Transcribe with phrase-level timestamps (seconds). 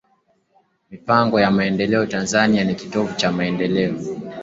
[0.91, 3.93] Mipango ya maendeleo Tanzania ni Kitovu Cha Maendeleo